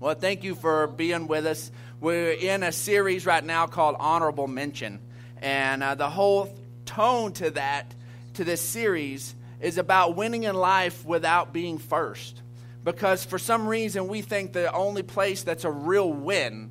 [0.00, 1.70] Well, thank you for being with us.
[2.00, 4.98] We're in a series right now called Honorable Mention.
[5.42, 7.94] And uh, the whole tone to that,
[8.34, 12.40] to this series, is about winning in life without being first.
[12.82, 16.70] Because for some reason, we think the only place that's a real win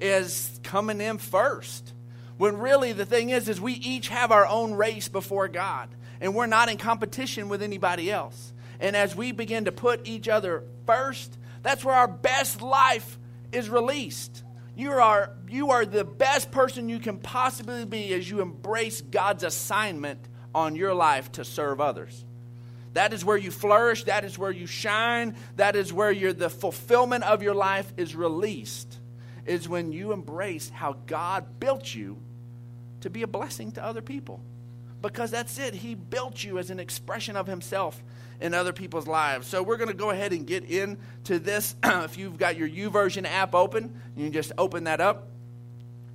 [0.00, 1.92] is coming in first.
[2.36, 5.88] When really the thing is, is we each have our own race before God.
[6.20, 8.52] And we're not in competition with anybody else.
[8.78, 13.18] And as we begin to put each other first, that's where our best life
[13.52, 14.44] is released.
[14.76, 19.42] You are, you are the best person you can possibly be as you embrace God's
[19.42, 20.20] assignment
[20.54, 22.24] on your life to serve others.
[22.94, 24.04] That is where you flourish.
[24.04, 25.36] That is where you shine.
[25.56, 28.98] That is where the fulfillment of your life is released,
[29.46, 32.18] is when you embrace how God built you
[33.00, 34.40] to be a blessing to other people.
[35.00, 35.74] Because that's it.
[35.74, 38.02] He built you as an expression of Himself
[38.40, 39.46] in other people's lives.
[39.46, 41.74] So we're going to go ahead and get into this.
[41.84, 45.28] if you've got your YouVersion app open, you can just open that up.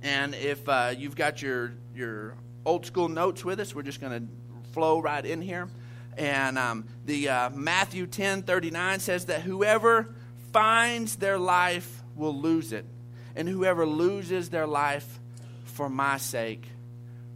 [0.02, 4.26] And if uh, you've got your your old school notes with us, we're just going
[4.26, 5.68] to flow right in here.
[6.16, 10.14] And um, the uh, Matthew 10 39 says that whoever
[10.52, 12.84] finds their life will lose it,
[13.34, 15.20] and whoever loses their life
[15.64, 16.68] for my sake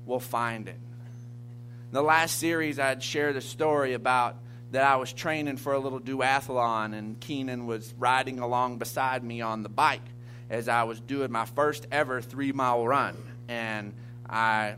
[0.07, 0.77] will find it.
[0.77, 4.37] In the last series, I'd shared a story about
[4.71, 9.41] that I was training for a little duathlon, and Keenan was riding along beside me
[9.41, 10.03] on the bike
[10.51, 13.17] as I was doing my first ever three mile run.
[13.49, 13.95] And
[14.29, 14.77] I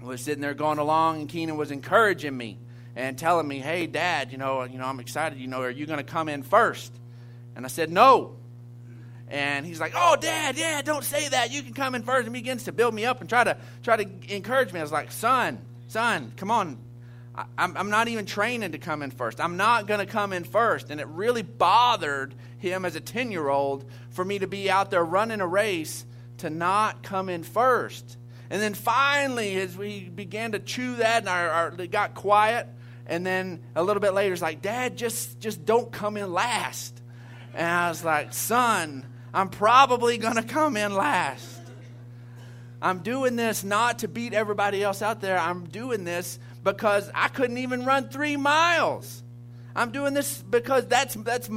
[0.00, 2.58] was sitting there going along, and Keenan was encouraging me
[2.96, 5.38] and telling me, "Hey, Dad, you know, you know, I'm excited.
[5.38, 6.92] You know, are you going to come in first?
[7.56, 8.36] And I said, "No."
[9.28, 11.50] And he's like, "Oh, Dad, yeah, don't say that.
[11.50, 12.26] You can come in first.
[12.26, 14.80] And he begins to build me up and try to try to encourage me.
[14.80, 15.58] I was like, "Son,
[15.88, 16.78] son, come on,
[17.56, 19.40] I'm, I'm not even training to come in first.
[19.40, 20.90] I'm not going to come in first.
[20.90, 24.90] And it really bothered him as a 10 year old for me to be out
[24.90, 26.04] there running a race
[26.38, 28.16] to not come in first.
[28.50, 32.66] And then finally, as we began to chew that and our, our, it got quiet,
[33.06, 37.00] and then a little bit later, it's like, Dad, just, just don't come in last.
[37.54, 41.56] And I was like, Son, I'm probably going to come in last.
[42.80, 45.38] I'm doing this not to beat everybody else out there.
[45.38, 46.38] I'm doing this
[46.72, 49.22] because I couldn't even run three miles.
[49.74, 51.48] I'm doing this because that's, that's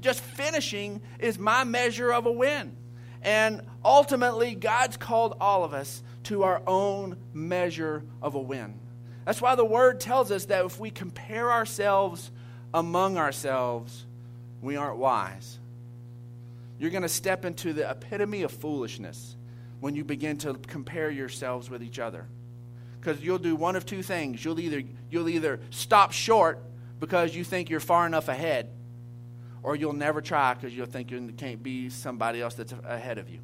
[0.00, 2.76] just finishing is my measure of a win.
[3.22, 8.78] And ultimately, God's called all of us to our own measure of a win.
[9.24, 12.30] That's why the word tells us that if we compare ourselves
[12.72, 14.06] among ourselves,
[14.62, 15.58] we aren't wise.
[16.78, 19.34] You're going to step into the epitome of foolishness
[19.80, 22.28] when you begin to compare yourselves with each other
[23.04, 24.44] because you'll do one of two things.
[24.44, 26.58] You'll either, you'll either stop short
[27.00, 28.70] because you think you're far enough ahead,
[29.62, 33.28] or you'll never try because you'll think you can't be somebody else that's ahead of
[33.28, 33.40] you.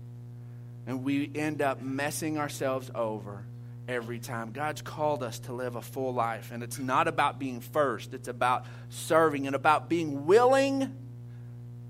[0.86, 3.44] And we end up messing ourselves over
[3.86, 4.52] every time.
[4.52, 8.28] God's called us to live a full life, and it's not about being first, it's
[8.28, 10.96] about serving and about being willing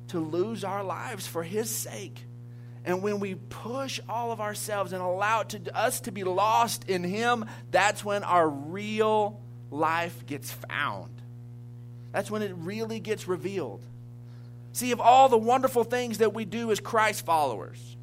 [0.09, 2.25] to lose our lives for His sake.
[2.84, 7.04] And when we push all of ourselves and allow to, us to be lost in
[7.04, 11.10] Him, that's when our real life gets found.
[12.12, 13.84] That's when it really gets revealed.
[14.72, 17.96] See, of all the wonderful things that we do as Christ followers,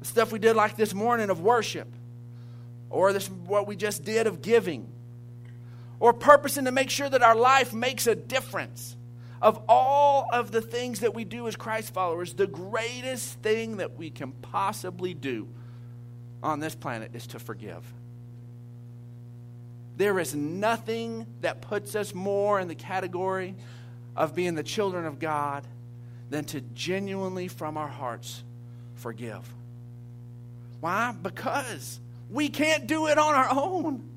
[0.00, 1.88] the stuff we did like this morning of worship,
[2.90, 4.88] or this what we just did of giving,
[6.00, 8.96] or purposing to make sure that our life makes a difference
[9.40, 13.96] of all of the things that we do as Christ followers, the greatest thing that
[13.96, 15.48] we can possibly do
[16.42, 17.84] on this planet is to forgive.
[19.96, 23.56] There is nothing that puts us more in the category
[24.16, 25.64] of being the children of God
[26.30, 28.42] than to genuinely, from our hearts,
[28.94, 29.48] forgive.
[30.80, 31.12] Why?
[31.20, 31.98] Because
[32.30, 34.08] we can't do it on our own.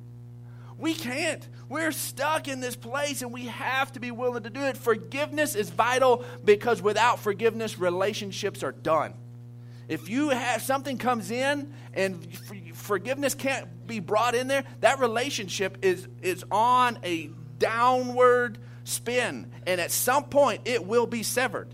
[0.81, 1.47] We can't.
[1.69, 4.75] We're stuck in this place and we have to be willing to do it.
[4.75, 9.13] Forgiveness is vital because without forgiveness, relationships are done.
[9.87, 12.27] If you have something comes in and
[12.73, 17.29] forgiveness can't be brought in there, that relationship is, is on a
[17.59, 19.51] downward spin.
[19.67, 21.73] And at some point, it will be severed.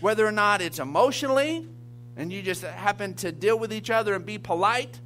[0.00, 1.66] Whether or not it's emotionally,
[2.16, 5.00] and you just happen to deal with each other and be polite,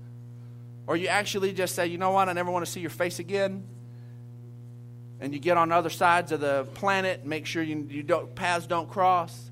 [0.86, 3.18] or you actually just say, you know what, I never want to see your face
[3.18, 3.64] again.
[5.20, 8.66] And you get on other sides of the planet, make sure you, you don't, paths
[8.66, 9.50] don't cross.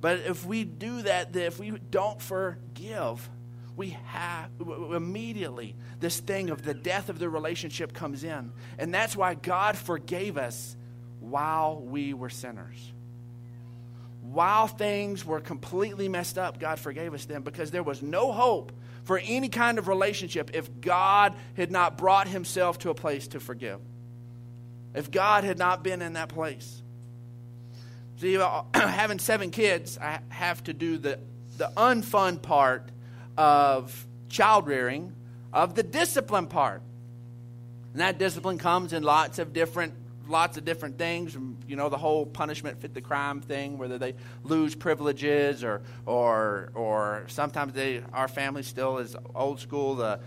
[0.00, 3.28] But if we do that, if we don't forgive,
[3.76, 8.52] we have immediately this thing of the death of the relationship comes in.
[8.78, 10.76] And that's why God forgave us
[11.18, 12.92] while we were sinners.
[14.32, 18.70] While things were completely messed up, God forgave us then because there was no hope
[19.02, 23.40] for any kind of relationship if God had not brought himself to a place to
[23.40, 23.80] forgive.
[24.94, 26.80] If God had not been in that place.
[28.20, 28.34] See,
[28.74, 31.18] having seven kids, I have to do the,
[31.56, 32.88] the unfun part
[33.36, 35.12] of child rearing,
[35.52, 36.82] of the discipline part.
[37.94, 39.94] And that discipline comes in lots of different
[40.30, 41.36] lots of different things.
[41.66, 46.70] You know, the whole punishment fit the crime thing, whether they lose privileges or or
[46.74, 50.20] or sometimes they our family still is old school the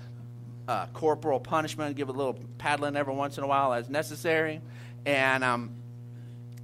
[0.68, 4.62] uh, corporal punishment, give a little paddling every once in a while as necessary,
[5.06, 5.72] and um,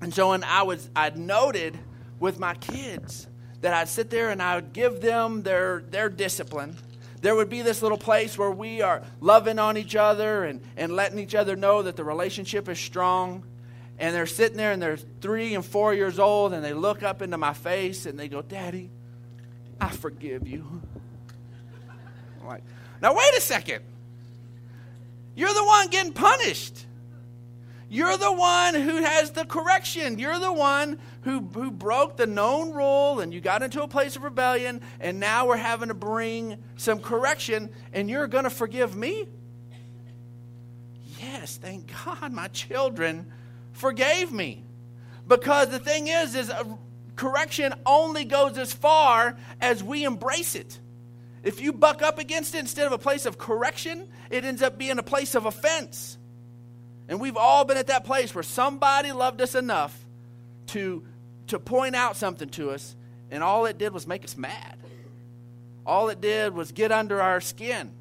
[0.02, 1.78] and so when I was I noted
[2.20, 3.28] with my kids
[3.62, 6.78] that I'd sit there and I would give them their their discipline
[7.21, 10.95] there would be this little place where we are loving on each other and, and
[10.95, 13.44] letting each other know that the relationship is strong.
[13.98, 17.21] And they're sitting there and they're three and four years old and they look up
[17.21, 18.89] into my face and they go, Daddy,
[19.81, 20.81] I forgive you.
[22.42, 22.63] I'm like,
[23.01, 23.83] now wait a second.
[25.36, 26.86] You're the one getting punished.
[27.92, 30.20] You're the one who has the correction.
[30.20, 34.16] You're the one who, who broke the known rule and you got into a place
[34.16, 38.96] of rebellion, and now we're having to bring some correction, and you're going to forgive
[38.96, 39.28] me?
[41.20, 43.32] Yes, thank God my children
[43.74, 44.64] forgave me.
[45.28, 46.52] Because the thing is, is
[47.16, 50.80] correction only goes as far as we embrace it.
[51.42, 54.78] If you buck up against it instead of a place of correction, it ends up
[54.78, 56.19] being a place of offense.
[57.10, 59.98] And we've all been at that place where somebody loved us enough
[60.68, 61.04] to,
[61.48, 62.96] to point out something to us,
[63.32, 64.78] and all it did was make us mad.
[65.88, 67.92] All it did was get under our skin.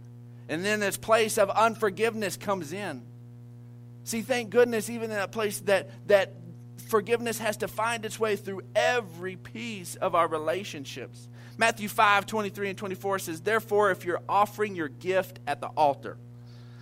[0.51, 3.03] And then this place of unforgiveness comes in.
[4.05, 6.35] See, thank goodness, even in that place that, that
[6.89, 11.29] forgiveness has to find its way through every piece of our relationships.
[11.57, 16.19] Matthew 5 23 and 24 says, Therefore, if you're offering your gift at the altar,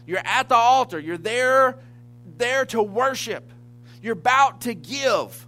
[0.07, 1.79] you're at the altar, you're there
[2.39, 3.53] there to worship.
[4.03, 5.47] You're about to give.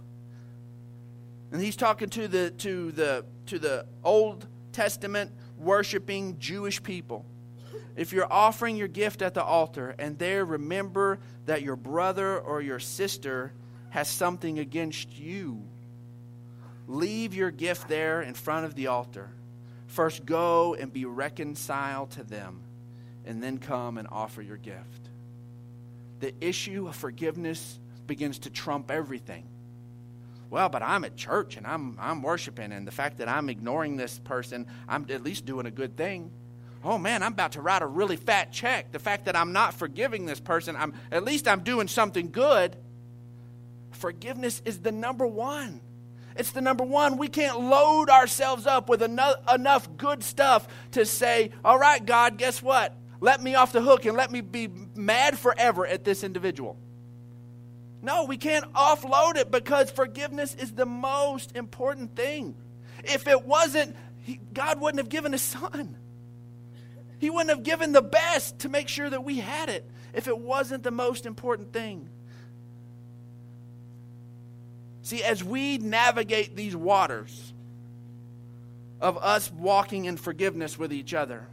[1.51, 7.25] And he's talking to the to the to the Old Testament worshiping Jewish people.
[7.95, 12.61] If you're offering your gift at the altar and there remember that your brother or
[12.61, 13.51] your sister
[13.89, 15.63] has something against you,
[16.87, 19.31] leave your gift there in front of the altar.
[19.87, 22.61] First go and be reconciled to them,
[23.25, 25.08] and then come and offer your gift
[26.19, 29.47] the issue of forgiveness begins to trump everything.
[30.49, 33.97] Well, but I'm at church and I'm, I'm worshiping, and the fact that I'm ignoring
[33.97, 36.31] this person, I'm at least doing a good thing.
[36.83, 38.91] Oh man, I'm about to write a really fat check.
[38.91, 42.75] The fact that I'm not forgiving this person, I'm at least I'm doing something good.
[43.91, 45.81] Forgiveness is the number one.
[46.35, 47.17] It's the number one.
[47.17, 52.37] We can't load ourselves up with enough, enough good stuff to say, all right, God,
[52.37, 52.95] guess what?
[53.21, 56.77] Let me off the hook and let me be mad forever at this individual.
[58.01, 62.55] No, we can't offload it because forgiveness is the most important thing.
[63.03, 65.97] If it wasn't, he, God wouldn't have given his son.
[67.19, 70.37] He wouldn't have given the best to make sure that we had it if it
[70.37, 72.07] wasn't the most important thing.
[75.01, 77.53] See, as we navigate these waters
[79.01, 81.47] of us walking in forgiveness with each other,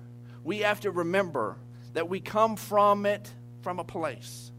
[0.47, 1.57] we have to remember
[1.95, 3.29] that we come from it
[3.62, 4.53] from a place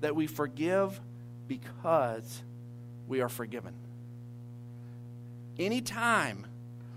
[0.00, 1.00] that we forgive
[1.46, 2.42] because
[3.06, 3.72] we are forgiven.
[5.56, 6.44] Anytime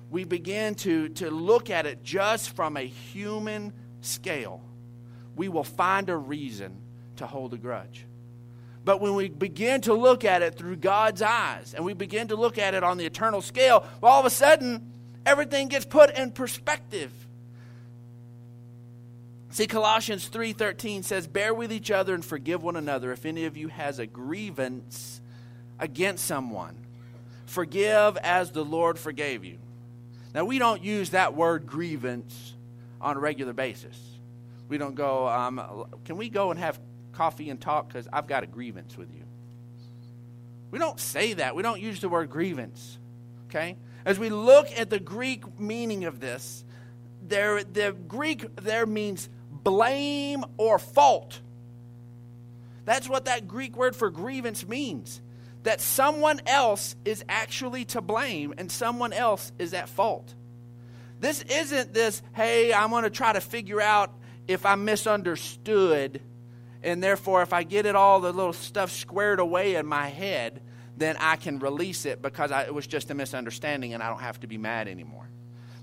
[0.10, 3.72] we begin to, to look at it just from a human
[4.02, 4.63] scale,
[5.36, 6.82] we will find a reason
[7.18, 8.08] to hold a grudge.
[8.84, 12.36] But when we begin to look at it through God's eyes and we begin to
[12.36, 14.92] look at it on the eternal scale, well, all of a sudden,
[15.24, 17.12] everything gets put in perspective.
[19.54, 23.56] See Colossians 3:13 says bear with each other and forgive one another if any of
[23.56, 25.22] you has a grievance
[25.78, 26.76] against someone.
[27.46, 29.60] Forgive as the Lord forgave you.
[30.34, 32.56] Now we don't use that word grievance
[33.00, 33.96] on a regular basis.
[34.70, 36.80] We don't go um, can we go and have
[37.12, 39.24] coffee and talk cuz I've got a grievance with you.
[40.72, 41.56] We don't say that.
[41.56, 42.98] We don't use the word grievance.
[43.52, 43.78] Okay?
[44.04, 46.66] As we look at the Greek meaning of this,
[47.22, 49.30] there, the Greek there means
[49.63, 51.39] blame or fault.
[52.86, 55.22] That's what that Greek word for grievance means.
[55.63, 60.34] That someone else is actually to blame and someone else is at fault.
[61.20, 64.12] This isn't this, hey, I'm going to try to figure out
[64.48, 66.22] if I misunderstood
[66.84, 70.62] And therefore, if I get it all the little stuff squared away in my head,
[70.98, 74.20] then I can release it because I, it was just a misunderstanding and I don't
[74.20, 75.29] have to be mad anymore.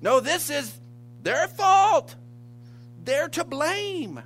[0.02, 0.78] No, this is
[1.22, 2.14] their fault.
[3.04, 4.21] They're to blame.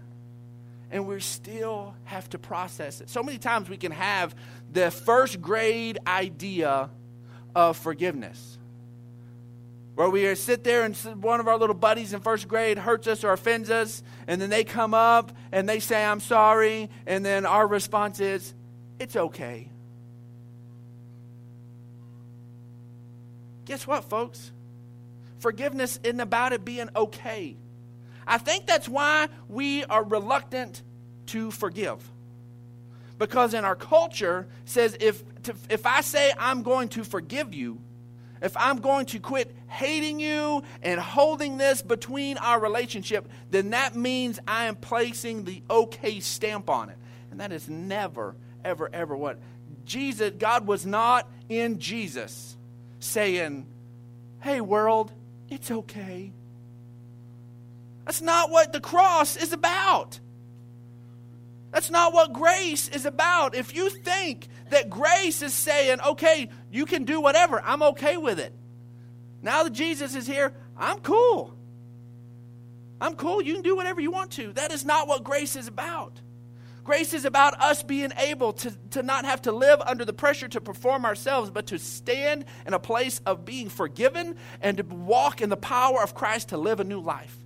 [0.90, 3.10] And we still have to process it.
[3.10, 4.34] So many times we can have
[4.72, 6.90] the first grade idea
[7.54, 8.58] of forgiveness.
[9.94, 13.22] Where we sit there and one of our little buddies in first grade hurts us
[13.22, 17.46] or offends us, and then they come up and they say, I'm sorry, and then
[17.46, 18.54] our response is,
[18.98, 19.70] It's okay.
[23.66, 24.52] Guess what, folks?
[25.38, 27.56] Forgiveness isn't about it being okay.
[28.26, 30.82] I think that's why we are reluctant
[31.26, 32.10] to forgive.
[33.18, 37.78] Because in our culture says if to, if I say I'm going to forgive you,
[38.42, 43.94] if I'm going to quit hating you and holding this between our relationship, then that
[43.94, 46.98] means I am placing the okay stamp on it.
[47.30, 49.38] And that is never ever ever what
[49.84, 52.56] Jesus God was not in Jesus
[53.00, 53.66] saying,
[54.40, 55.12] "Hey world,
[55.50, 56.32] it's okay."
[58.04, 60.20] That's not what the cross is about.
[61.70, 63.54] That's not what grace is about.
[63.54, 68.38] If you think that grace is saying, okay, you can do whatever, I'm okay with
[68.38, 68.52] it.
[69.42, 71.54] Now that Jesus is here, I'm cool.
[73.00, 73.42] I'm cool.
[73.42, 74.52] You can do whatever you want to.
[74.52, 76.20] That is not what grace is about.
[76.84, 80.48] Grace is about us being able to, to not have to live under the pressure
[80.48, 85.40] to perform ourselves, but to stand in a place of being forgiven and to walk
[85.40, 87.43] in the power of Christ to live a new life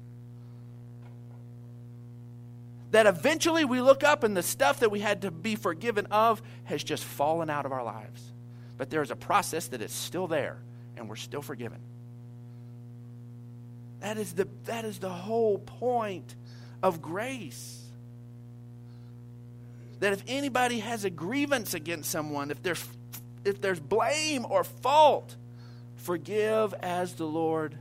[2.91, 6.43] that eventually we look up and the stuff that we had to be forgiven of
[6.65, 8.33] has just fallen out of our lives.
[8.77, 10.59] But there is a process that is still there
[10.97, 11.79] and we're still forgiven.
[14.01, 16.35] That is the, that is the whole point
[16.83, 17.85] of grace.
[20.01, 22.85] That if anybody has a grievance against someone, if there's,
[23.45, 25.35] if there's blame or fault,
[25.97, 27.77] forgive as the Lord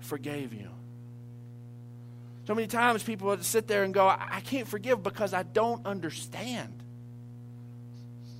[0.00, 0.68] forgave you.
[2.46, 5.84] So many times people would sit there and go, I can't forgive because I don't
[5.86, 6.82] understand.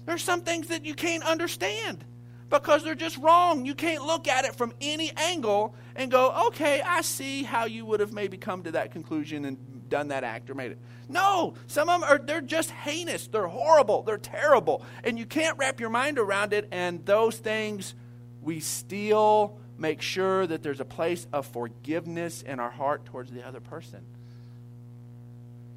[0.06, 2.04] There's some things that you can't understand
[2.48, 3.64] because they're just wrong.
[3.64, 7.84] You can't look at it from any angle and go, okay, I see how you
[7.86, 10.78] would have maybe come to that conclusion and done that act or made it.
[11.08, 15.58] No, some of them are they're just heinous, they're horrible, they're terrible, and you can't
[15.58, 16.68] wrap your mind around it.
[16.70, 17.94] And those things
[18.40, 23.46] we still make sure that there's a place of forgiveness in our heart towards the
[23.46, 24.04] other person.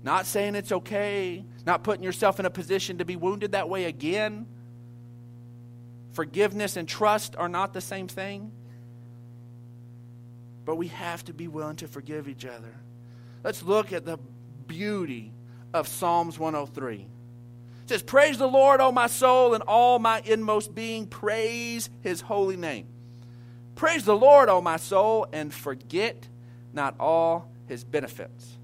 [0.03, 3.85] Not saying it's okay, not putting yourself in a position to be wounded that way
[3.85, 4.45] again.
[6.11, 8.51] Forgiveness and trust are not the same thing.
[10.65, 12.75] But we have to be willing to forgive each other.
[13.43, 14.17] Let's look at the
[14.67, 15.31] beauty
[15.73, 16.95] of Psalms 103.
[16.95, 17.07] It
[17.87, 21.07] says, Praise the Lord, O my soul, and all my inmost being.
[21.07, 22.87] Praise his holy name.
[23.75, 26.27] Praise the Lord, O my soul, and forget
[26.73, 28.57] not all his benefits.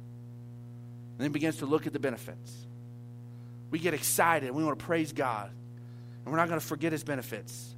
[1.18, 2.54] And then begins to look at the benefits.
[3.72, 5.50] We get excited we want to praise God.
[5.50, 7.76] And we're not going to forget his benefits.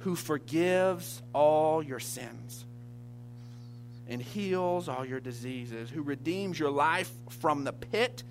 [0.00, 2.64] Who forgives all your sins
[4.08, 8.22] and heals all your diseases, who redeems your life from the pit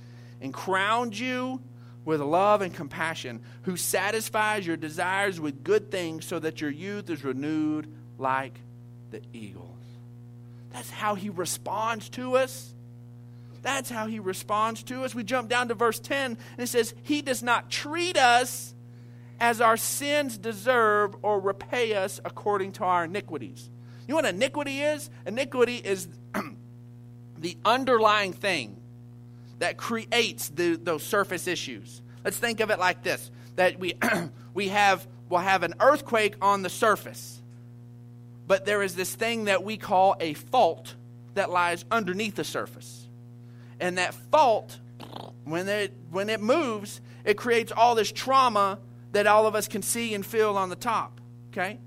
[0.41, 1.61] and crowns you
[2.03, 7.09] with love and compassion, who satisfies your desires with good things so that your youth
[7.09, 7.91] is renewed
[8.21, 8.59] like
[9.09, 9.67] the eagles.
[10.71, 12.73] That's how he responds to us.
[13.61, 15.13] That's how he responds to us.
[15.13, 18.73] We jump down to verse 10 and it says, He does not treat us
[19.39, 23.69] as our sins deserve or repay us according to our iniquities.
[24.07, 25.09] You know what iniquity is?
[25.25, 26.07] Iniquity is
[27.37, 28.77] the underlying thing
[29.59, 32.01] that creates the, those surface issues.
[32.23, 33.95] Let's think of it like this that we,
[34.53, 37.40] we have, will have an earthquake on the surface
[38.51, 40.95] but there is this thing that we call a fault
[41.35, 43.07] that lies underneath the surface.
[43.79, 44.77] And that fault,
[45.45, 48.77] when it, when it moves, it creates all this trauma
[49.13, 51.21] that all of us can see and feel on the top.
[51.53, 51.79] Okay?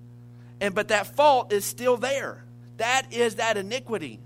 [0.59, 2.43] And but that fault is still there.
[2.79, 4.21] That is that iniquity.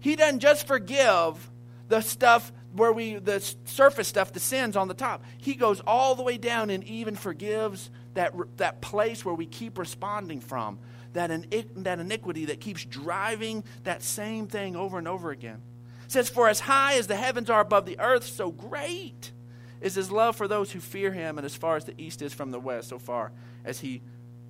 [0.00, 1.52] He doesn't just forgive
[1.86, 5.22] the stuff where we the surface stuff, the sins on the top.
[5.38, 9.78] He goes all the way down and even forgives that that place where we keep
[9.78, 10.80] responding from
[11.16, 15.60] that, that iniquity that keeps driving that same thing over and over again.
[16.04, 19.32] It says, For as high as the heavens are above the earth, so great
[19.80, 22.32] is his love for those who fear him, and as far as the east is
[22.32, 23.32] from the west, so far
[23.64, 24.02] as he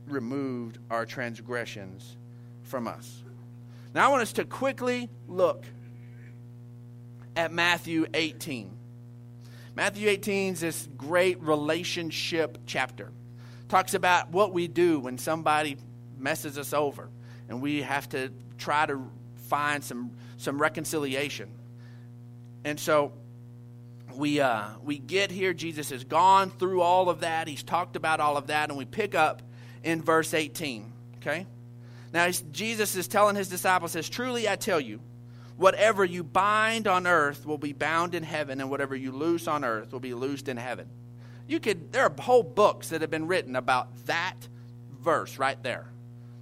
[0.07, 2.17] removed our transgressions
[2.63, 3.23] from us.
[3.95, 5.65] Now I want us to quickly look
[7.35, 8.71] at Matthew 18.
[9.75, 13.13] Matthew 18 is this great relationship chapter.
[13.69, 15.77] Talks about what we do when somebody
[16.19, 17.09] messes us over
[17.49, 19.03] and we have to try to
[19.49, 21.51] find some, some reconciliation.
[22.65, 23.13] And so
[24.15, 25.53] we, uh, we get here.
[25.53, 27.49] Jesus has gone through all of that.
[27.49, 28.71] He's talked about all of that.
[28.71, 29.43] And we pick up
[29.85, 30.93] in verse 18.
[31.19, 31.47] Okay?
[32.13, 35.01] Now, Jesus is telling his disciples, says, Truly I tell you,
[35.57, 39.65] whatever you bind on earth will be bound in heaven, and whatever you loose on
[39.65, 40.89] earth will be loosed in heaven.
[41.47, 44.37] You could, there are whole books that have been written about that
[45.01, 45.87] verse right there.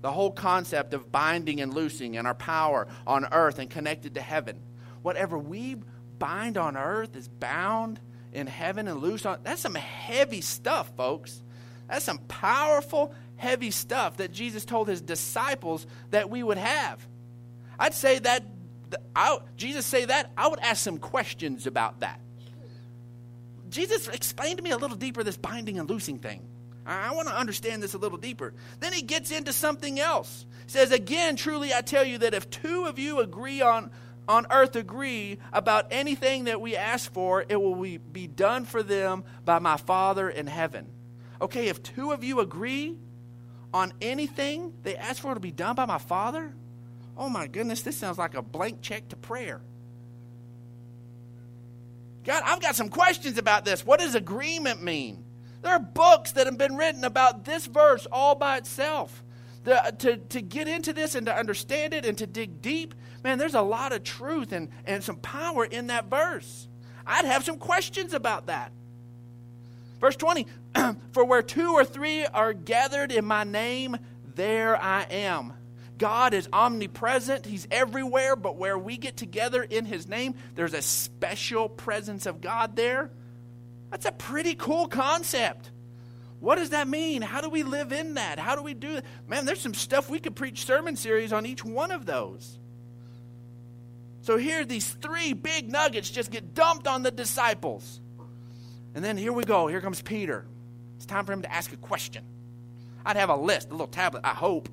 [0.04, 4.20] The whole concept of binding and loosing and our power on earth and connected to
[4.20, 4.60] heaven.
[5.00, 5.76] Whatever we
[6.18, 11.42] bind on earth is bound in heaven and loose on that's some heavy stuff, folks.
[11.88, 17.00] That's some powerful, heavy stuff that Jesus told his disciples that we would have.
[17.78, 18.44] I'd say that
[19.16, 22.20] I, Jesus say that, I would ask some questions about that.
[23.70, 26.46] Jesus explained to me a little deeper this binding and loosing thing.
[26.86, 28.52] I, want to understand this a little deeper.
[28.80, 30.44] Then he gets into something else.
[30.66, 33.90] He says, Again, truly I tell you that if two of you agree on
[34.26, 39.24] on earth agree about anything that we ask for, it will be done for them
[39.44, 40.86] by my Father in heaven.
[41.42, 42.96] Okay, if two of you agree
[43.72, 46.54] on anything they ask for to be done by my Father,
[47.16, 49.60] oh my goodness, this sounds like a blank check to prayer.
[52.24, 53.84] God, I've got some questions about this.
[53.84, 55.23] What does agreement mean?
[55.64, 59.24] There are books that have been written about this verse all by itself.
[59.64, 62.94] The, uh, to, to get into this and to understand it and to dig deep,
[63.24, 66.68] man, there's a lot of truth and, and some power in that verse.
[67.06, 68.72] I'd have some questions about that.
[70.00, 70.46] Verse 20
[71.12, 73.96] For where two or three are gathered in my name,
[74.34, 75.54] there I am.
[75.96, 80.82] God is omnipresent, He's everywhere, but where we get together in His name, there's a
[80.82, 83.10] special presence of God there.
[83.94, 85.70] That's a pretty cool concept.
[86.40, 87.22] What does that mean?
[87.22, 88.40] How do we live in that?
[88.40, 89.00] How do we do?
[89.28, 92.58] Man, there's some stuff we could preach sermon series on each one of those.
[94.22, 98.00] So here, these three big nuggets just get dumped on the disciples.
[98.96, 99.68] And then here we go.
[99.68, 100.44] Here comes Peter.
[100.96, 102.24] It's time for him to ask a question.
[103.06, 104.68] I'd have a list, a little tablet, I hope.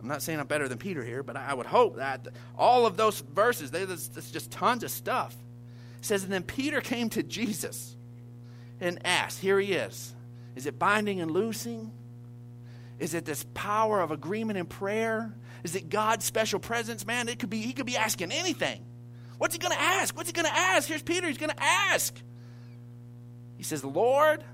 [0.00, 2.96] I'm not saying I'm better than Peter here, but I would hope that all of
[2.96, 5.34] those verses, there's just tons of stuff.
[5.98, 7.96] It says, and then Peter came to Jesus
[8.82, 9.38] and ask.
[9.38, 10.14] here he is.
[10.56, 11.92] Is it binding and loosing?
[12.98, 15.34] Is it this power of agreement and prayer?
[15.64, 17.06] Is it God's special presence?
[17.06, 18.84] Man, it could be he could be asking anything.
[19.38, 20.16] What's he to ask?
[20.16, 20.88] What's he to ask?
[20.88, 22.14] Here's Peter, he's to ask.
[23.56, 24.44] He says, "Lord,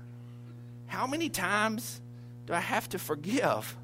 [0.87, 1.99] how many times
[2.45, 3.75] do I have to forgive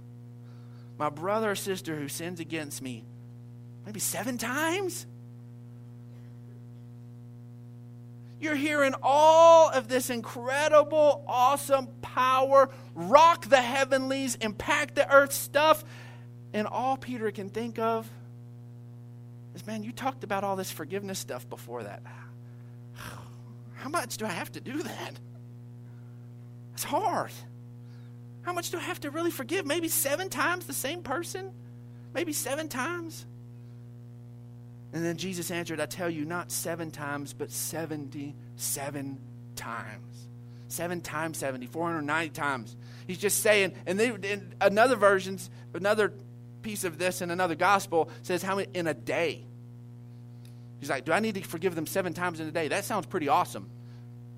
[0.97, 3.03] my brother or sister who sins against me?
[3.85, 5.05] Maybe 7 times?"
[8.39, 15.83] You're hearing all of this incredible, awesome power rock the heavenlies, impact the earth stuff.
[16.53, 18.09] And all Peter can think of
[19.53, 22.01] is, man, you talked about all this forgiveness stuff before that.
[23.75, 25.13] How much do I have to do that?
[26.73, 27.31] It's hard.
[28.41, 29.65] How much do I have to really forgive?
[29.65, 31.51] Maybe seven times the same person?
[32.13, 33.25] Maybe seven times?
[34.95, 39.19] And then Jesus answered, I tell you, not seven times, but 77
[39.57, 40.27] times.
[40.69, 42.77] Seven times 70, 490 times.
[43.05, 46.13] He's just saying, and they, another versions, another
[46.61, 49.43] piece of this in another gospel says how many in a day.
[50.79, 52.69] He's like, Do I need to forgive them seven times in a day?
[52.69, 53.69] That sounds pretty awesome.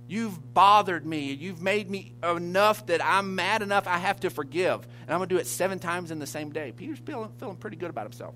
[0.08, 1.34] You've bothered me.
[1.34, 4.88] You've made me enough that I'm mad enough I have to forgive.
[5.02, 6.74] And I'm going to do it seven times in the same day.
[6.76, 8.34] Peter's feeling, feeling pretty good about himself.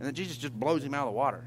[0.00, 1.44] And then Jesus just blows him out of the water.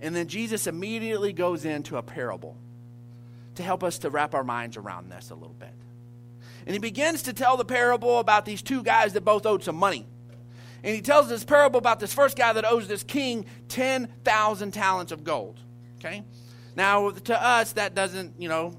[0.00, 2.56] And then Jesus immediately goes into a parable
[3.54, 5.72] to help us to wrap our minds around this a little bit.
[6.66, 9.76] And he begins to tell the parable about these two guys that both owed some
[9.76, 10.06] money.
[10.82, 15.10] And he tells this parable about this first guy that owes this king 10,000 talents
[15.10, 15.58] of gold.
[15.98, 16.22] Okay?
[16.76, 18.76] Now, to us, that doesn't, you know,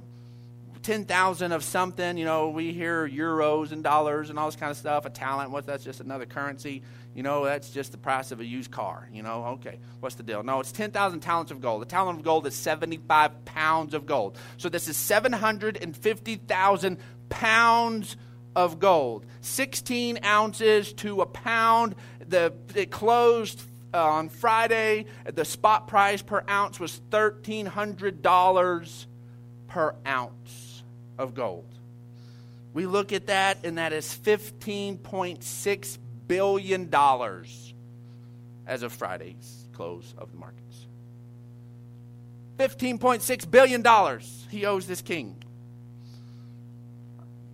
[0.86, 4.78] 10,000 of something, you know, we hear euros and dollars and all this kind of
[4.78, 5.06] stuff.
[5.06, 6.84] A talent, what that's just another currency.
[7.15, 9.10] You know, that's just the price of a used car.
[9.12, 10.43] You know, okay, what's the deal?
[10.43, 11.82] No, it's 10,000 talents of gold.
[11.82, 14.38] A talent of gold is 75 pounds of gold.
[14.58, 16.98] So this is 750,000
[17.30, 18.15] pounds
[18.56, 19.26] of gold.
[19.41, 21.95] 16 ounces to a pound.
[22.28, 23.60] The, it closed
[23.91, 25.08] uh, on Friday.
[25.26, 29.06] The spot price per ounce was $1,300
[29.67, 30.64] per ounce
[31.17, 31.67] of gold.
[32.73, 35.97] We look at that, and that is $15.6
[36.28, 36.93] billion
[38.67, 40.88] as of Friday's close of the markets.
[42.58, 43.84] $15.6 billion
[44.49, 45.41] he owes this king.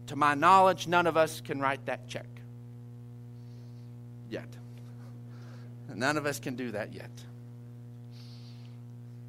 [0.08, 2.28] To my knowledge, none of us can write that check
[4.30, 4.48] yet.
[5.94, 7.12] None of us can do that yet.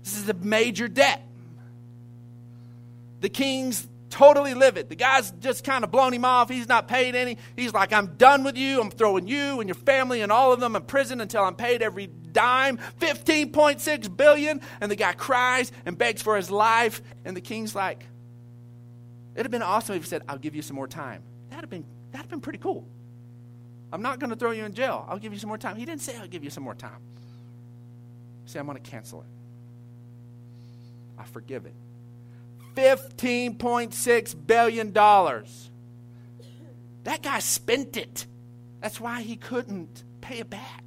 [0.04, 1.22] This is a major debt.
[3.20, 4.90] The king's totally livid.
[4.90, 6.51] The guy's just kind of blown him off.
[6.51, 7.38] He's not paid any.
[7.57, 8.81] He's like, I'm done with you.
[8.81, 11.83] I'm throwing you and your family and all of them in prison until I'm paid
[11.83, 12.79] every dime.
[13.01, 14.61] 15.6 billion.
[14.81, 17.03] And the guy cries and begs for his life.
[17.25, 18.07] And the king's like,
[19.35, 21.22] It'd have been awesome if he said, I'll give you some more time.
[21.48, 22.87] That'd have been that'd have been pretty cool.
[23.90, 25.07] I'm not going to throw you in jail.
[25.09, 25.77] I'll give you some more time.
[25.77, 27.01] He didn't say I'll give you some more time.
[28.44, 29.27] He said, I'm going to cancel it.
[31.18, 31.75] I forgive it.
[32.74, 34.92] $15.6 billion.
[37.04, 38.26] That guy spent it.
[38.80, 40.82] That's why he couldn't pay it back.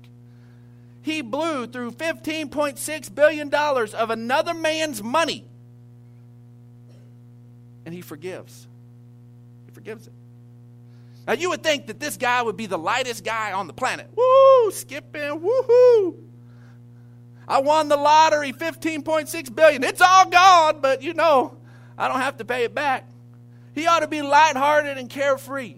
[1.02, 5.46] He blew through $15.6 billion of another man's money.
[7.86, 8.68] And he forgives.
[9.66, 10.14] He forgives it.
[11.28, 14.10] Now, you would think that this guy would be the lightest guy on the planet.
[14.16, 16.16] Woo, skipping, woohoo.
[17.48, 19.84] I won the lottery, 15.6 billion.
[19.84, 21.58] It's all gone, but you know,
[21.98, 23.08] I don't have to pay it back.
[23.74, 25.76] He ought to be lighthearted and carefree.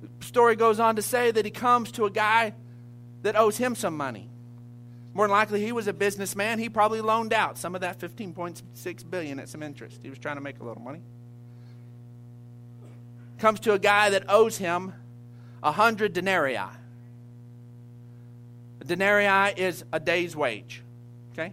[0.00, 2.54] The story goes on to say that he comes to a guy
[3.22, 4.28] that owes him some money.
[5.14, 6.58] More than likely, he was a businessman.
[6.58, 10.00] He probably loaned out some of that 15.6 billion at some interest.
[10.02, 11.00] He was trying to make a little money.
[13.38, 14.92] Comes to a guy that owes him
[15.62, 16.56] a hundred denarii.
[16.56, 16.70] A
[18.84, 20.82] denarii is a day's wage.
[21.32, 21.52] Okay?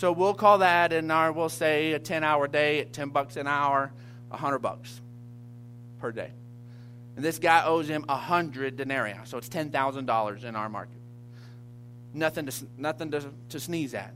[0.00, 3.36] So we'll call that in our, we'll say a 10 hour day at 10 bucks
[3.36, 3.92] an hour,
[4.28, 4.98] 100 bucks
[5.98, 6.30] per day.
[7.16, 9.12] And this guy owes him 100 denarii.
[9.24, 10.96] So it's $10,000 in our market.
[12.14, 14.14] Nothing to, nothing to, to sneeze at.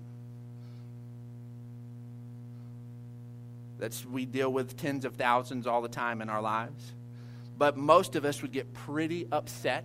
[3.79, 6.95] That's, we deal with tens of thousands all the time in our lives.
[7.59, 9.85] But most of us would get pretty upset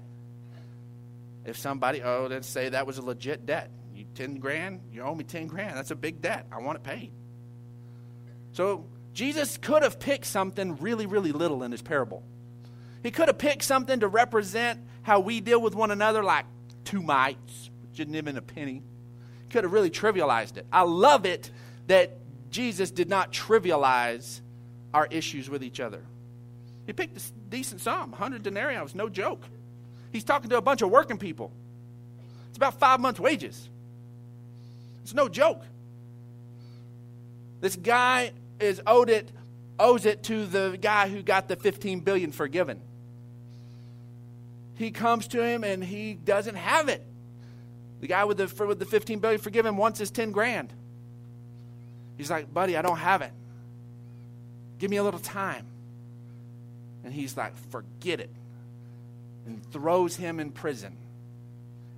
[1.44, 3.70] if somebody, oh, let's say that was a legit debt.
[4.20, 5.78] 10 grand, you owe me 10 grand.
[5.78, 6.46] That's a big debt.
[6.52, 7.10] I want it paid.
[8.52, 12.22] So Jesus could have picked something really, really little in his parable.
[13.02, 16.46] He could have picked something to represent how we deal with one another, like
[16.84, 18.84] two mites, which isn't even a penny.
[19.44, 20.66] He could have really trivialized it.
[20.70, 21.50] I love it
[21.88, 22.18] that
[22.50, 24.42] Jesus did not trivialize
[24.94, 26.04] our issues with each other.
[26.86, 29.46] He picked a decent sum, 100 denarii was no joke.
[30.12, 31.54] He's talking to a bunch of working people.
[32.50, 33.70] It's about five months' wages.
[35.04, 35.64] It's no joke.
[37.62, 39.32] This guy is owed it,
[39.78, 42.82] owes it to the guy who got the 15 billion forgiven.
[44.76, 47.06] He comes to him and he doesn't have it.
[48.00, 50.72] The guy with the, with the 15 billion forgiven wants his 10 grand.
[52.18, 53.32] He's like, buddy, I don't have it.
[54.78, 55.66] Give me a little time.
[57.04, 58.30] And he's like, forget it.
[59.46, 60.96] And throws him in prison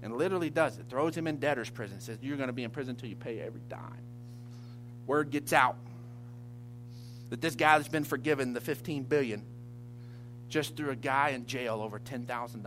[0.03, 0.85] and literally does it.
[0.89, 1.99] Throws him in debtor's prison.
[1.99, 4.03] Says, You're going to be in prison until you pay every dime.
[5.07, 5.77] Word gets out
[7.29, 9.43] that this guy that's been forgiven the 15 billion
[10.49, 12.65] just threw a guy in jail over $10,000.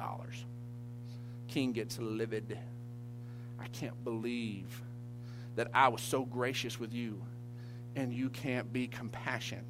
[1.48, 2.58] King gets livid.
[3.60, 4.82] I can't believe
[5.56, 7.22] that I was so gracious with you
[7.94, 9.64] and you can't be compassionate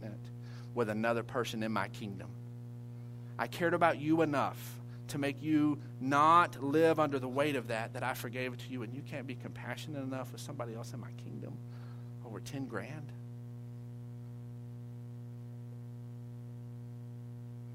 [0.75, 2.29] with another person in my kingdom.
[3.39, 7.93] I cared about you enough to make you not live under the weight of that,
[7.95, 10.93] that I forgave it to you, and you can't be compassionate enough with somebody else
[10.93, 11.57] in my kingdom
[12.25, 13.13] over 10 grand?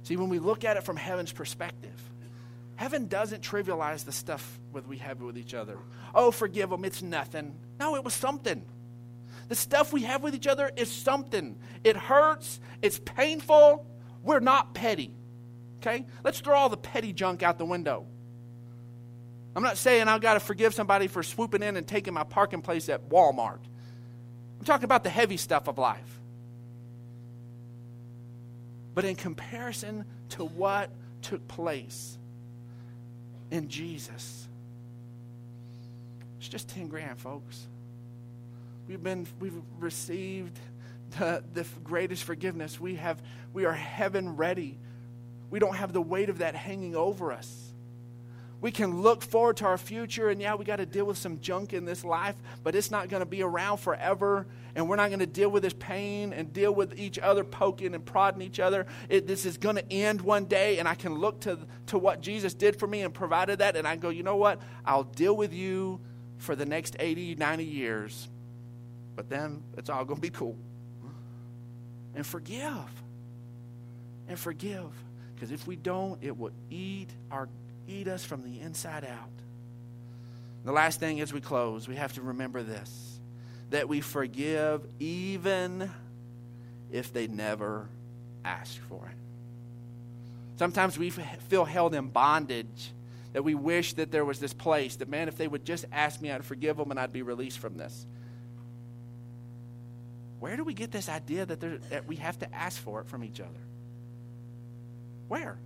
[0.04, 1.94] See, when we look at it from heaven's perspective,
[2.76, 5.78] heaven doesn't trivialize the stuff with we have with each other.
[6.16, 7.56] Oh, forgive them, it's nothing.
[7.80, 8.66] No, it was something.
[9.50, 11.60] The stuff we have with each other is something.
[11.84, 13.86] It hurts, it's painful.
[14.24, 15.16] We're not petty.
[15.82, 16.06] Okay?
[16.24, 18.06] Let's throw all the petty junk out the window.
[19.56, 22.62] I'm not saying I've got to forgive somebody for swooping in and taking my parking
[22.62, 23.60] place at Walmart.
[24.60, 26.20] I'm talking about the heavy stuff of life.
[28.94, 32.18] But in comparison to what took place
[33.50, 34.48] in Jesus,
[36.40, 37.68] it's just 10 grand, folks.
[38.88, 40.60] We've been we've received
[41.18, 42.80] the, the greatest forgiveness.
[42.80, 43.22] We have
[43.54, 44.80] we are heaven ready
[45.50, 47.70] we don't have the weight of that hanging over us.
[48.62, 51.40] We can look forward to our future, and yeah, we got to deal with some
[51.40, 55.08] junk in this life, but it's not going to be around forever, and we're not
[55.10, 58.60] going to deal with this pain and deal with each other poking and prodding each
[58.60, 58.86] other.
[59.08, 62.20] It, this is going to end one day, and I can look to, to what
[62.20, 64.62] Jesus did for me and provided that, and I go, you know what?
[64.86, 66.02] I'll deal with you
[66.38, 68.28] for the next 80, 90 years,
[69.16, 70.58] but then it's all going to be cool.
[72.14, 72.74] And forgive.
[74.28, 74.92] And forgive.
[75.40, 77.48] Because if we don't, it will eat, our,
[77.88, 79.30] eat us from the inside out.
[80.66, 83.06] The last thing as we close, we have to remember this
[83.70, 85.90] that we forgive even
[86.92, 87.88] if they never
[88.44, 89.16] ask for it.
[90.58, 92.92] Sometimes we feel held in bondage
[93.32, 96.20] that we wish that there was this place that, man, if they would just ask
[96.20, 98.08] me, I'd forgive them and I'd be released from this.
[100.40, 103.08] Where do we get this idea that, there, that we have to ask for it
[103.08, 103.60] from each other?
[105.30, 105.58] Where?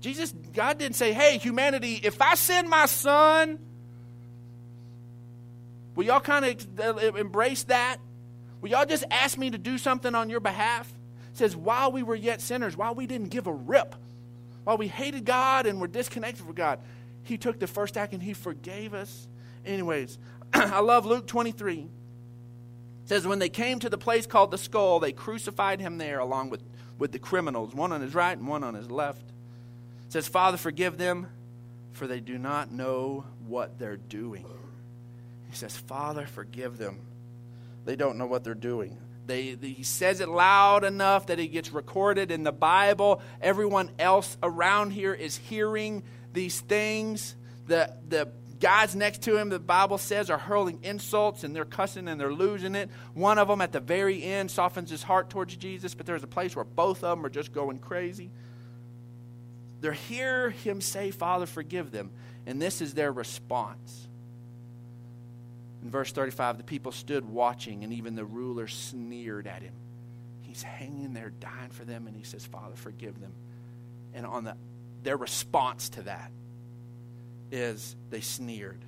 [0.00, 3.58] Jesus, God didn't say, hey, humanity, if I send my son,
[5.94, 6.44] will y'all kind
[6.78, 7.98] of embrace that?
[8.60, 10.88] Will y'all just ask me to do something on your behalf?
[11.32, 13.94] It says, while we were yet sinners, while we didn't give a rip,
[14.64, 16.78] while we hated God and were disconnected from God,
[17.24, 19.26] He took the first act and He forgave us.
[19.64, 20.18] Anyways,
[20.52, 21.78] I love Luke 23.
[21.78, 21.88] It
[23.06, 26.50] says, When they came to the place called the skull, they crucified him there along
[26.50, 26.62] with,
[26.98, 29.22] with the criminals, one on his right and one on his left.
[30.06, 31.26] It says, Father, forgive them,
[31.92, 34.46] for they do not know what they're doing.
[35.50, 37.00] He says, Father, forgive them.
[37.84, 38.98] They don't know what they're doing.
[39.26, 43.22] They, he says it loud enough that it gets recorded in the Bible.
[43.40, 46.02] Everyone else around here is hearing
[46.32, 47.36] these things.
[47.66, 52.06] The, the guys next to him, the Bible says, are hurling insults and they're cussing
[52.06, 52.88] and they're losing it.
[53.12, 56.28] One of them at the very end softens his heart towards Jesus, but there's a
[56.28, 58.30] place where both of them are just going crazy.
[59.80, 62.12] They hear him say, Father, forgive them.
[62.46, 64.06] And this is their response.
[65.82, 69.74] In verse 35, the people stood watching, and even the ruler sneered at him.
[70.42, 73.32] He's hanging there dying for them, and he says, Father, forgive them.
[74.14, 74.54] And on the,
[75.02, 76.30] their response to that
[77.52, 78.84] is they sneered.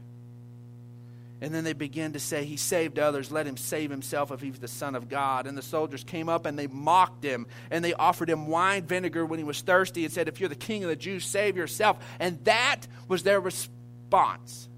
[1.40, 3.30] And then they begin to say, He saved others.
[3.30, 5.46] Let him save himself if he's the Son of God.
[5.46, 7.46] And the soldiers came up and they mocked him.
[7.70, 10.54] And they offered him wine vinegar when he was thirsty and said, If you're the
[10.54, 11.98] king of the Jews, save yourself.
[12.18, 14.68] And that was their response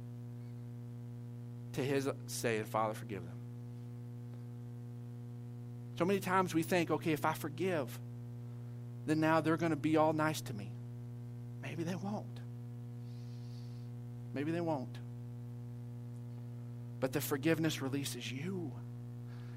[1.74, 3.36] to his saying, Father, forgive them.
[5.98, 7.96] So many times we think, okay, if I forgive,
[9.06, 10.72] then now they're going to be all nice to me.
[11.62, 12.40] Maybe they won't.
[14.36, 14.98] Maybe they won't.
[17.00, 18.70] But the forgiveness releases you.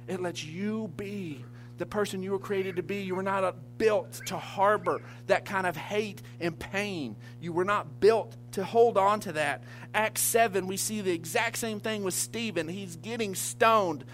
[0.07, 1.43] It lets you be
[1.77, 3.01] the person you were created to be.
[3.01, 7.17] You were not built to harbor that kind of hate and pain.
[7.41, 9.65] You were not built to hold on to that.
[9.93, 12.69] Acts 7, we see the exact same thing with Stephen.
[12.69, 14.05] He's getting stoned.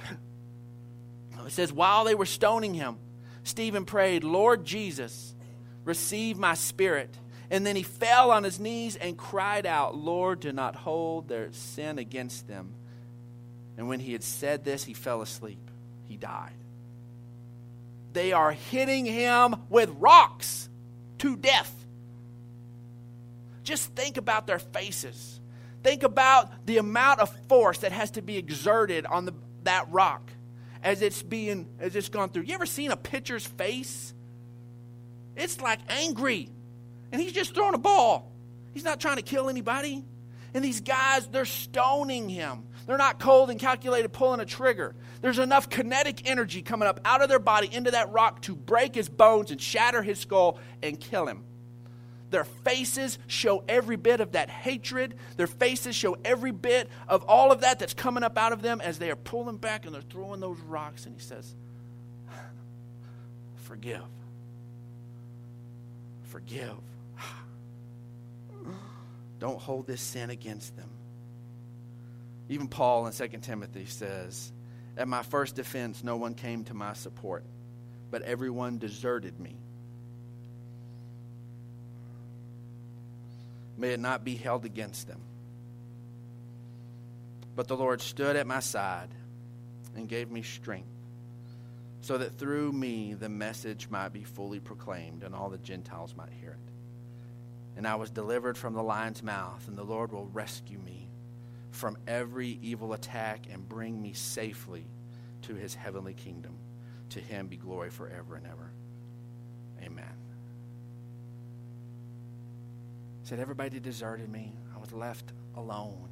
[1.45, 2.97] It says, while they were stoning him,
[3.43, 5.36] Stephen prayed, Lord Jesus,
[5.84, 7.15] receive my spirit.
[7.49, 11.51] And then he fell on his knees and cried out, Lord, do not hold their
[11.51, 12.73] sin against them.
[13.77, 15.69] And when he had said this, he fell asleep.
[16.05, 16.53] He died.
[18.13, 20.69] They are hitting him with rocks
[21.19, 21.73] to death.
[23.63, 25.39] Just think about their faces.
[25.84, 30.31] Think about the amount of force that has to be exerted on the, that rock
[30.81, 32.43] as it's being as it's gone through.
[32.43, 34.13] You ever seen a pitcher's face?
[35.36, 36.49] It's like angry.
[37.11, 38.31] And he's just throwing a ball.
[38.73, 40.03] He's not trying to kill anybody.
[40.53, 42.63] And these guys, they're stoning him.
[42.85, 44.95] They're not cold and calculated pulling a trigger.
[45.21, 48.93] There's enough kinetic energy coming up out of their body into that rock to break
[48.93, 51.43] his bones and shatter his skull and kill him.
[52.29, 55.15] Their faces show every bit of that hatred.
[55.37, 58.81] Their faces show every bit of all of that that's coming up out of them
[58.81, 61.05] as they are pulling back and they're throwing those rocks.
[61.05, 61.55] And he says,
[63.55, 64.03] Forgive.
[66.23, 66.75] Forgive.
[69.39, 70.89] Don't hold this sin against them.
[72.49, 74.51] Even Paul in 2 Timothy says,
[74.97, 77.43] At my first defense, no one came to my support,
[78.12, 79.58] but everyone deserted me.
[83.78, 85.21] May it not be held against them.
[87.56, 89.10] But the Lord stood at my side
[89.95, 90.88] and gave me strength,
[92.01, 96.32] so that through me the message might be fully proclaimed and all the Gentiles might
[96.39, 96.74] hear it.
[97.77, 101.09] And I was delivered from the lion's mouth, and the Lord will rescue me
[101.71, 104.85] from every evil attack and bring me safely
[105.43, 106.57] to his heavenly kingdom.
[107.09, 108.71] To him be glory forever and ever.
[109.83, 110.05] Amen.
[113.23, 114.53] Said everybody deserted me.
[114.75, 116.09] I was left alone.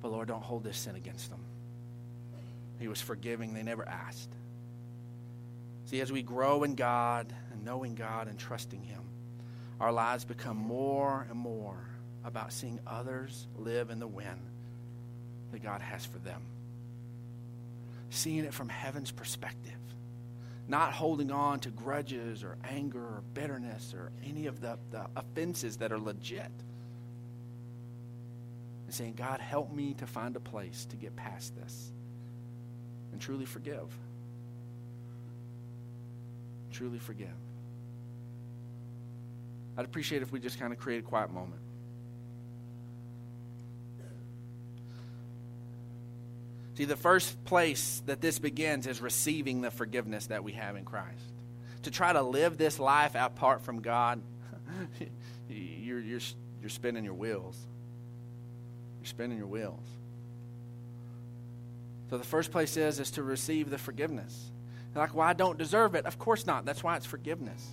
[0.00, 1.40] But Lord, don't hold this sin against them.
[2.78, 4.30] He was forgiving, they never asked.
[5.86, 9.02] See, as we grow in God and knowing God and trusting Him,
[9.80, 11.78] our lives become more and more
[12.24, 14.40] about seeing others live in the win
[15.52, 16.42] that God has for them.
[18.10, 19.72] Seeing it from heaven's perspective.
[20.66, 25.76] Not holding on to grudges or anger or bitterness or any of the, the offenses
[25.76, 26.50] that are legit.
[28.86, 31.92] And saying, God, help me to find a place to get past this
[33.12, 33.96] and truly forgive.
[36.76, 37.28] Truly forgive.
[39.78, 41.62] I'd appreciate if we just kind of create a quiet moment.
[46.74, 50.84] See, the first place that this begins is receiving the forgiveness that we have in
[50.84, 51.32] Christ.
[51.84, 54.20] To try to live this life apart from God,
[55.48, 56.20] you're, you're,
[56.60, 57.56] you're spinning your wheels.
[59.00, 59.88] You're spinning your wheels.
[62.10, 64.50] So the first place is is to receive the forgiveness.
[64.96, 66.06] Like, well, I don't deserve it.
[66.06, 66.64] Of course not.
[66.64, 67.64] That's why it's forgiveness.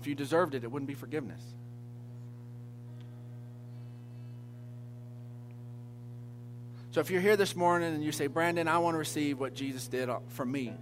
[0.00, 1.42] If you deserved it, it wouldn't be forgiveness.
[6.92, 9.54] So if you're here this morning and you say, Brandon, I want to receive what
[9.54, 10.72] Jesus did for me,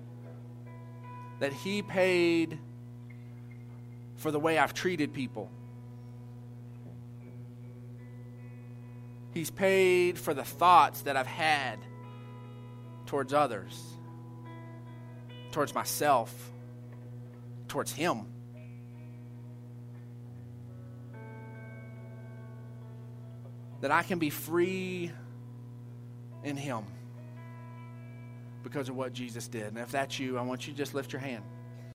[1.40, 2.58] that He paid
[4.16, 5.50] for the way I've treated people,
[9.32, 11.78] He's paid for the thoughts that I've had
[13.06, 13.80] towards others,
[15.52, 16.52] towards myself,
[17.68, 18.26] towards Him.
[23.80, 25.12] That I can be free
[26.42, 26.84] in Him
[28.62, 29.68] because of what Jesus did.
[29.68, 31.44] And if that's you, I want you to just lift your hand.